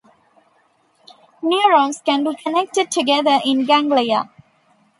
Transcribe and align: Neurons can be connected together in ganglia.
Neurons 1.43 2.01
can 2.03 2.23
be 2.23 2.33
connected 2.35 2.89
together 2.89 3.37
in 3.45 3.65
ganglia. 3.67 4.31